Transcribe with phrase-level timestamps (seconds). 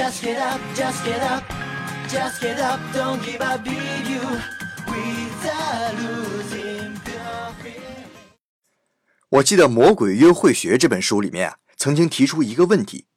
[0.00, 1.44] Just get up, just get up,
[2.08, 4.22] just get up, don't give up, beat you
[4.86, 8.06] with a losing feeling.
[9.28, 13.08] 我记得《魔鬼约会学》这本书里面啊，曾经提出一个问题：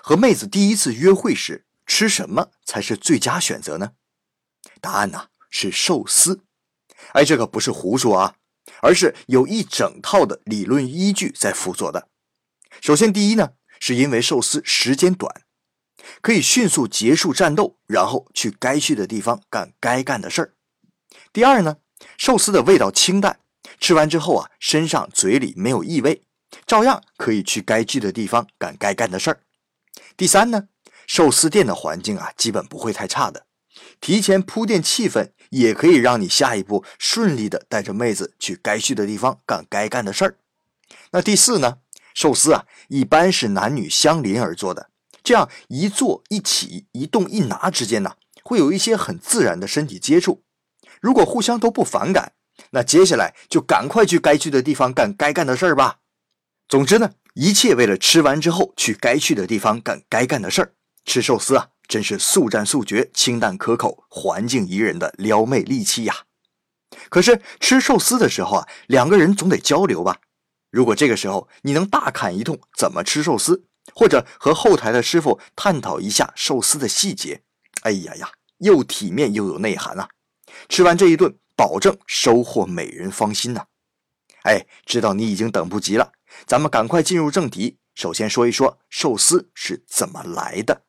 [0.00, 3.94] 和妹子第一次约会时吃什么才是最佳选择呢？
[4.80, 6.44] 答案呢是寿司。
[7.14, 8.36] 哎，这个不是胡说啊，
[8.82, 12.06] 而是有一整套的理论依据在辅佐的。
[12.80, 15.42] 首先，第一呢，是因为寿司时间短，
[16.20, 20.52] 可以迅速结束战斗，然后去该去的地方干该干的事儿。
[21.32, 21.78] 第二呢，
[22.16, 23.40] 寿司的味道清淡。
[23.80, 26.22] 吃完之后啊，身上嘴里没有异味，
[26.66, 29.40] 照样可以去该去的地方干该干的事儿。
[30.16, 30.68] 第三呢，
[31.06, 33.46] 寿司店的环境啊，基本不会太差的，
[34.00, 40.36] 提前铺垫气氛，也可以让你下一步顺利的带着妹子去该去的地方干该干的事儿。
[41.12, 41.78] 那第四呢，
[42.14, 44.87] 寿司啊，一般是男女相邻而坐的，
[45.28, 50.42] 这样一坐一起一动一拿之间呢，会有一些很自然的身体接触，
[51.02, 52.32] 如果互相都不反感。
[52.70, 55.98] 那接下来就赶快去该去的地方干该干的事儿吧。
[56.66, 60.72] 总之呢，一切为了吃完之后去该去的地方干该干的事儿。
[61.04, 66.24] 吃寿司啊，真是速战速决、清淡可口、环境宜人的撩妹利器呀。
[67.10, 70.20] 可是吃寿司的时候啊，两个人总得交流吧。
[70.70, 77.42] 如果这个时候你能大侃一通怎么吃寿司，或者和后台的师傅探讨一下寿司的细节，
[77.82, 80.08] 哎呀呀，又体面又有内涵啊！
[80.68, 81.38] 吃完这一顿。
[81.58, 83.64] 保证收获美人芳心呐！
[84.44, 86.12] 哎，知道你已经等不及了，
[86.46, 87.78] 咱们赶快进入正题。
[87.96, 90.82] 首先说一说寿司是怎么来的。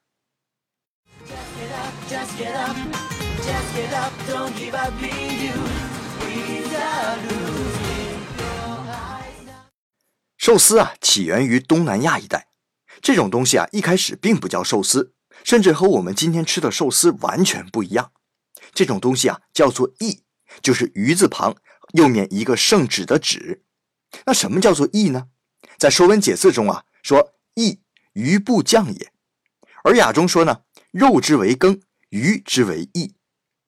[10.37, 12.48] 寿司啊，起源于东南亚一带。
[13.01, 18.11] 这种东西啊，一开始并不叫寿司，甚至和我们今天吃的寿司完全不一样。
[18.73, 20.23] 这种东西啊，叫做意。
[20.63, 21.55] 就是鱼字旁，
[21.93, 23.63] 右面一个圣旨的旨。
[24.25, 25.27] 那什么叫做义呢？
[25.77, 27.81] 在《说文解字》中啊，说义，
[28.13, 29.11] 鱼不酱也。
[29.83, 30.61] 而雅中说呢，
[30.91, 33.13] 肉之为羹，鱼之为义。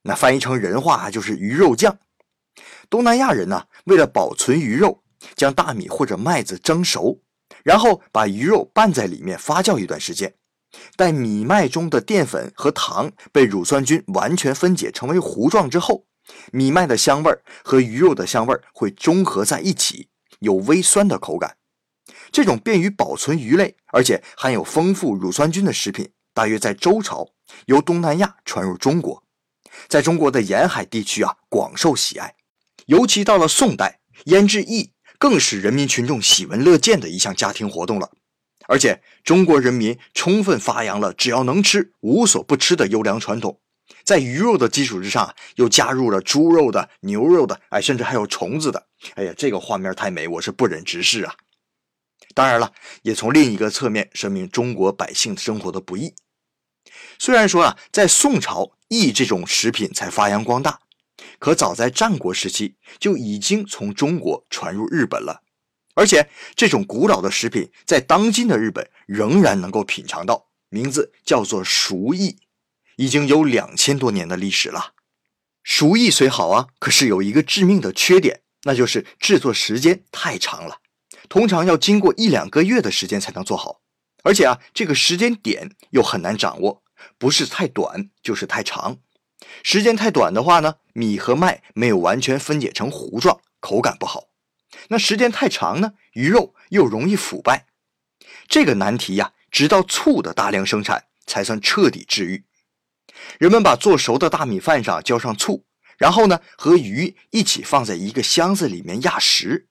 [0.01, 1.99] 那翻译成人话啊就是鱼肉酱。
[2.89, 5.03] 东南亚人呢，为了保存鱼肉，
[5.35, 7.21] 将大米或者麦子蒸熟，
[7.63, 10.33] 然后把鱼肉拌在里面发酵一段时间。
[10.95, 16.05] 待米麦中的淀粉和糖被乳酸菌完全分解成为糊状之后。
[16.53, 20.07] 米麦的香味儿和鱼肉的香味儿会中和在一起，
[20.39, 21.57] 有微酸的口感。
[22.31, 27.27] 这种便于保存鱼类，而且含有丰富乳酸菌的食品，大约在周朝
[27.65, 29.23] 由东南亚传入中国，
[29.89, 32.35] 在中国的沿海地区啊广受喜爱。
[32.85, 38.09] 尤其到了宋代，腌制易更是人民群众喜闻乐见的一项家庭活动了。
[38.67, 43.61] 而且中国人民充分发扬了只要能吃，无所不吃的优良传统。
[44.03, 48.87] 在鱼肉的基础之上，又加入了猪肉的、牛肉的，哎，甚至还有虫子的。
[49.13, 51.35] 哎呀，这个画面太美，我是不忍直视啊！
[52.33, 56.15] 当然了，也从另一个侧面说明中国百姓生活的不易。
[57.19, 60.79] 虽然说啊，在宋朝，意这种食品才发扬光大，
[61.39, 65.43] 可早在战国时期就已经从中国传入日本了。
[65.93, 72.37] 而且，这种古老的食品在当今的日本仍然能够品尝到，名字叫做熟意。
[72.97, 74.93] 已经有两千多年的历史了。
[75.63, 80.77] 熟意虽好啊，可是有一个致命的缺点，那就是制作时间太长了，
[81.27, 83.81] 通常要经过一两个月的时间才能做好。
[84.23, 86.83] 而且啊，这个时间点又很难掌握，
[87.17, 88.99] 不是太短就是太长。
[89.63, 94.29] 时间太短的话呢，米和麦没有完全分解成糊状，口感不好；
[94.89, 97.67] 那时间太长呢，鱼肉又容易腐败。
[98.47, 102.45] 这个难题呀，直到醋的大量生产才算彻底治愈。
[103.39, 105.65] 人们把做熟的大米饭上浇上醋，
[105.97, 109.67] 然后呢和鱼一起放在一个箱子里面压实，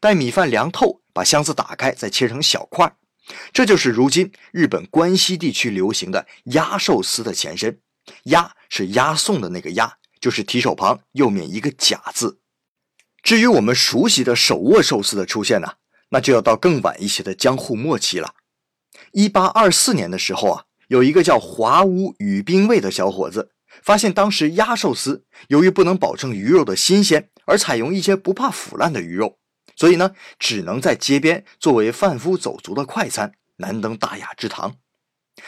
[0.00, 2.96] 待米饭凉透，把箱子打开，再切成小块。
[3.52, 7.80] 这就是如今日本关西地区流行的鸭寿司的前身。
[8.24, 12.38] 鸭是押送的那个鸭，就是提手旁右面一个甲字。
[13.22, 15.74] 至于我们熟悉的手握寿司的出现呢，
[16.08, 18.32] 那就要到更晚一些的江户末期了。
[19.12, 20.64] 一八二四年的时候啊。
[20.88, 29.38] 有一个叫华屋宇兵卫的小伙子，发现当时鸭寿司由于不能保证鱼肉的新鲜，而采用一些不怕腐烂的鱼肉，
[29.74, 34.76] 所以呢，只能在街边作为贩夫走卒的快餐，难登大雅之堂。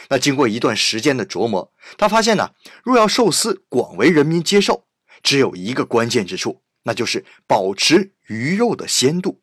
[0.09, 2.51] 那经过一段时间的琢磨，他发现呢，
[2.83, 4.85] 若要寿司广为人民接受，
[5.23, 9.41] 只有一个关键之处，那就是保持鱼肉的鲜度。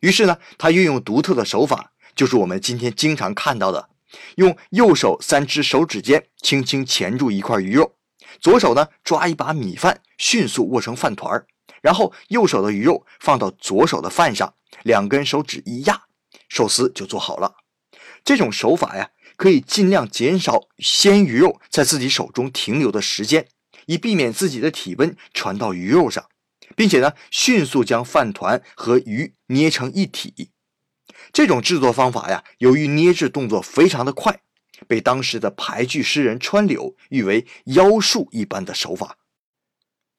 [0.00, 3.90] 于是呢，他运用独特的手法，就是我们今天经常看到的。
[4.36, 7.96] 用右手三只手指尖轻轻钳住一块鱼肉，
[8.40, 11.46] 左手呢抓一把米饭，迅速握成饭团儿，
[11.82, 14.54] 然后右手的鱼肉放到左手的饭上，
[14.84, 16.04] 两根手指一压，
[16.48, 17.56] 寿司就做好了。
[18.24, 23.48] 这种手法呀，可以尽量减少鲜鱼肉在自己手中停留的时间，
[23.86, 26.26] 以避免自己的体温传到鱼肉上，
[26.76, 30.50] 并且呢，迅速将饭团和鱼捏成一体。
[31.32, 34.40] 这种制作方法呀，由于捏制动作非常的快，
[34.86, 39.18] 被当时的牌剧诗人川柳誉为妖术一般的手法。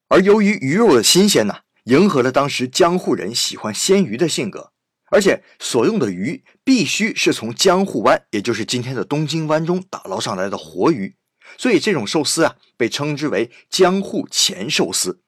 [0.08, 4.72] 而由于鱼肉的新鲜呢，迎合了当时江户人喜欢鲜鱼的性格，
[5.10, 11.16] 而且所用的鱼必须是从江户湾，也就是今天的东京湾中打捞上来的活鱼，
[11.56, 15.22] 所以这种寿司啊，被称之为江户前寿司。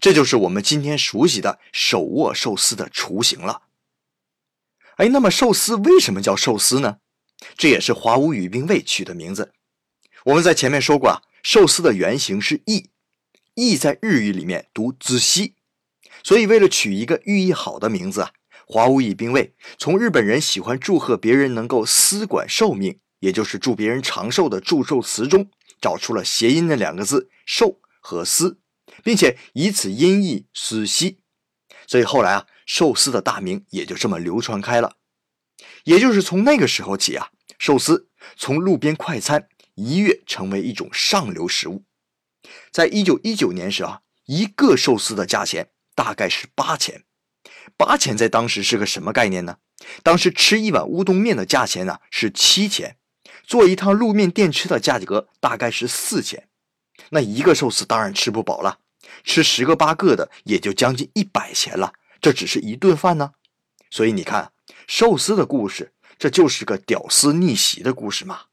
[0.00, 3.62] 这就是我们今天熟悉的手握寿司的雏形了。
[4.96, 6.98] 哎，那么寿司为什么叫寿司呢？
[7.56, 9.52] 这也是华屋语兵卫取的名字。
[10.24, 12.88] 我们在前面说过啊，寿司的原型是“意
[13.54, 15.54] ”，“意”在日语里面读“子西”，
[16.24, 18.32] 所以为了取一个寓意好的名字啊，
[18.66, 25.48] 华屋以兵卫从日本人喜欢祝贺别人能够司管寿命，也就是祝别人长寿的祝寿词中，
[25.80, 28.60] 找出了谐音的两个字“寿”和“司”，
[29.02, 31.20] 并且以此音译“司西”，
[31.88, 32.46] 所以后来啊。
[32.68, 34.96] 寿司的大名也就这么流传开了，
[35.84, 37.30] 也就是从那个时候起啊，
[37.60, 41.84] 寿司从路边快餐一跃成为一种上流食物。
[42.72, 47.04] 在一九一九年时啊，一个寿司的价钱大概是八钱，
[47.76, 49.58] 八钱在当时是个什么概念呢？
[50.02, 52.96] 当时吃一碗乌冬面的价钱呢是七钱，
[53.44, 56.48] 坐一趟路面电车的价格大概是四钱，
[57.10, 58.78] 那一个寿司当然吃不饱了，
[59.22, 61.92] 吃十个八个的也就将近一百钱了。
[62.20, 63.32] 这只是一顿饭呢，
[63.90, 64.52] 所以你看，
[64.86, 68.44] 寿司的故事，这就是个屌丝逆袭的故事嘛。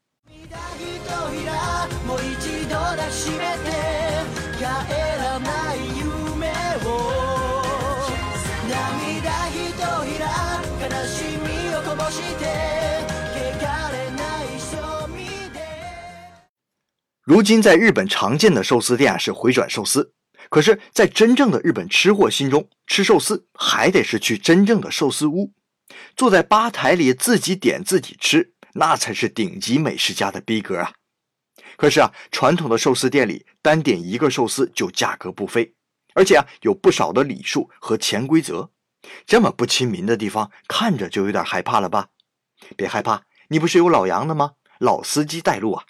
[17.26, 20.12] 如今在日本常见的寿司店啊是回转寿司。
[20.50, 25.50] 可是，在真正的日本吃货心中，吃寿司还得是去真正的寿司屋，
[26.16, 30.92] 坐在吧台里自己点自己吃，那才是顶级美食家的逼格啊！
[31.78, 35.74] 可是啊，传统的寿司店里单点一个寿司就价格不菲，
[36.14, 38.70] 而且啊有不少的礼数和潜规则，
[39.26, 42.08] 这么不亲民的地方，看着就有点害怕了吧？
[42.76, 44.52] 别害怕，你不是有老杨的吗？
[44.78, 45.84] 老司机带路啊！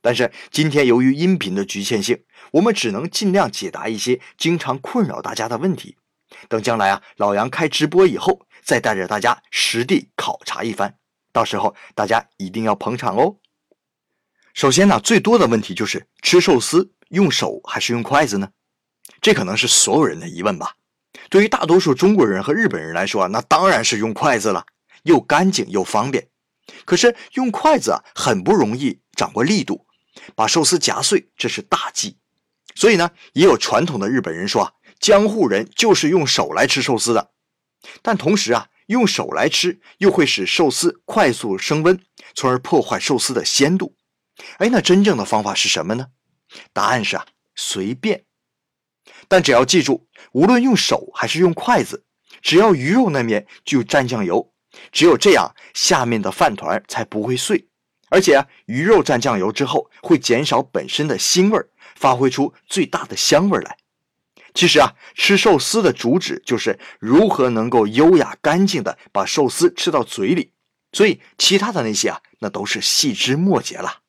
[0.00, 5.96] 但是今天由于音频的局限性，我们只能尽量解答一些经常困扰大家的问题。
[6.48, 10.98] 等将来啊，老杨开直播以后，再带着大家实地考察一番。
[11.32, 13.36] 到时候大家一定要捧场哦。
[14.54, 18.48] 首先呢，最多的问题就是吃寿司用手还是用筷子呢？
[19.20, 20.74] 这可能是所有人的疑问吧。
[21.30, 24.64] 对于大多数中国人和日本人来说啊，那当然是用筷子了，
[25.02, 26.28] 又干净又方便。
[26.84, 29.86] 可是用筷子啊，很不容易掌握力度。
[30.34, 32.16] 把寿司夹碎，这是大忌。
[32.74, 37.32] 所以呢，也有传统的日本人说啊，江户人就是用手来吃寿司的。
[38.02, 42.00] 但同时啊，用手来吃又会使寿司快速升温，
[42.34, 43.94] 从而破坏寿司的鲜度。
[44.58, 46.06] 哎，那真正的方法是什么呢？
[46.72, 48.24] 答案是啊，随便。
[49.28, 52.04] 但只要记住，无论用手还是用筷子，
[52.42, 54.52] 只要鱼肉那面就蘸酱油，
[54.92, 57.68] 只有这样，下面的饭团才不会碎。
[58.08, 63.76] 而且啊，鱼肉蘸酱油之后会减少本身的腥味儿，发挥出最大的香味来。
[64.54, 70.52] 其实啊，吃寿司的主旨就是如何能够优雅干净的把寿司吃到嘴里，
[70.92, 74.02] 所以其他的那些啊，那都是细枝末节了。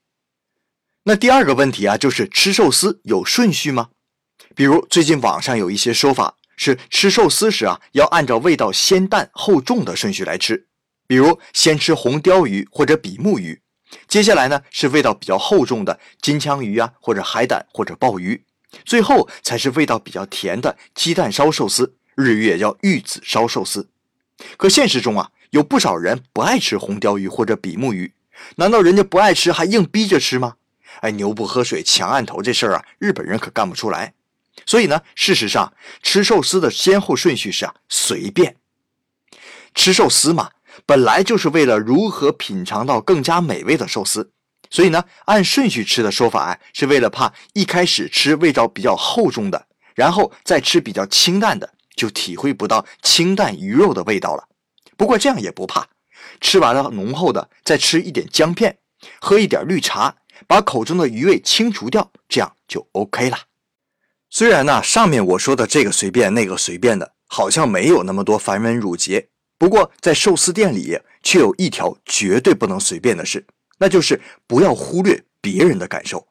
[1.03, 3.89] 那第二个问题啊，就是吃寿司有顺序吗？
[4.55, 10.65] 比如最近网上有一些说法是吃寿司时啊，要按照味道鲜淡厚重的顺序来吃，
[11.05, 13.61] 比如先吃红鲷鱼或者比目鱼。
[14.07, 18.43] 接下来呢是味道比较厚重的金枪鱼啊，或者海胆或者鲍鱼，
[18.83, 23.89] 最后才是味道比较甜的鸡蛋烧寿司，日语也叫玉子烧寿司。
[24.57, 28.13] 可现实中啊，有不少人不爱吃红鲷鱼或者比目鱼，
[28.57, 30.55] 难道人家不爱吃还硬逼着吃吗？
[31.01, 34.13] 哎，牛不喝水强按头这事儿啊，日本人可干不出来。
[34.65, 38.55] 所以呢，事实上吃寿司的先后顺序是啊，随便
[39.73, 40.51] 吃寿司嘛。
[40.85, 44.31] 本来就是为了如何品尝到更加美味的寿司，
[44.69, 54.47] 所以呢，按顺序吃的说法啊，是为了怕一开始吃味道比较厚重的，然后再吃比较清淡的，就体会不到清淡鱼肉的味道了。
[54.95, 55.87] 不过这样也不怕，
[56.39, 58.77] 吃完了浓厚的，再吃一点姜片，
[59.19, 63.46] 喝一点绿茶，把口中的余味清除掉，这样就 OK 了。
[64.29, 73.45] 虽然呢，上面我说的这个随便那个随便的，好像没有那么多繁文缛节，不过在寿司店里却有一条绝对不能随便的事，
[73.79, 76.27] 那就是不要忽略别人的感受。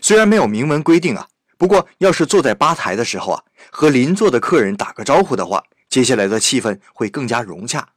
[0.00, 7.90] 虽然没有明文规定啊，不过要是坐在吧台的时候啊，和邻座的客人打个招呼的话，接下来的气氛会更加融洽。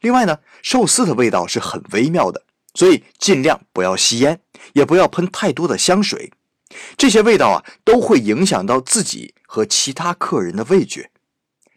[0.00, 2.42] 另外呢，寿司的味道是很微妙的，
[2.74, 4.40] 所以尽量不要吸烟，
[4.72, 6.32] 也不要喷太多的香水。
[6.96, 11.10] 这些味道啊，都会影响到自己和其他客人的味觉。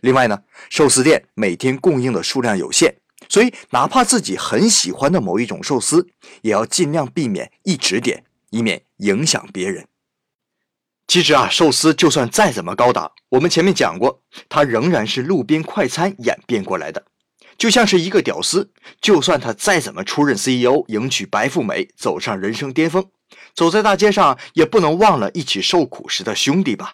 [0.02, 2.96] 另外呢，寿司店每天供应的数量有限，
[3.30, 6.08] 所以哪怕自己很喜欢的某一种寿司，
[6.42, 9.88] 也要尽量避免一直点，以免影响别人。
[11.08, 17.06] 其实啊，寿司就算再怎么高档，我们前面讲过，它仍然是路边快餐演变过来的。
[17.58, 23.06] 就像是一个屌丝，就算他再怎么出任 CEO，迎娶白富美，走上人生巅峰。
[23.54, 26.94] 走在大街上，也不能忘了一起受苦时的兄弟吧？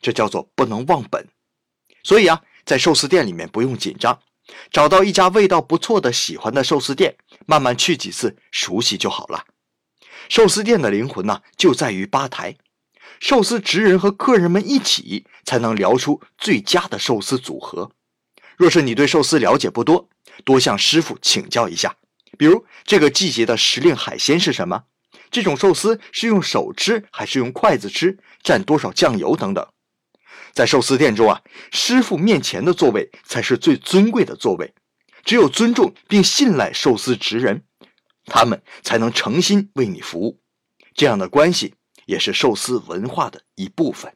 [0.00, 1.28] 这叫做不能忘本。
[2.02, 4.20] 所以啊，在寿司店里面不用紧张，
[4.70, 9.44] 找到一家味道不错的、喜欢的寿司店，慢慢去几次，熟悉就好了。
[10.28, 12.56] 寿司店的灵魂呢，就在于吧台，
[13.20, 17.92] 寿司职人和客人们一起，才能聊出最佳的寿司组合。
[18.56, 20.08] 若是你对寿司了解不多，
[20.44, 21.96] 多向师傅请教一下，
[22.36, 24.84] 比如这个季节的时令海鲜是什么？
[25.32, 28.18] 这种寿司是用手吃还是用筷子吃？
[28.44, 29.66] 蘸多少酱油等等？
[30.52, 31.40] 在寿司店中啊，
[31.72, 34.74] 师傅面前的座位才是最尊贵的座位。
[35.24, 37.64] 只有尊重并信赖寿司职人，
[38.26, 40.40] 他们才能诚心为你服务。
[40.94, 41.74] 这样的关系
[42.04, 44.14] 也是寿司文化的一部分。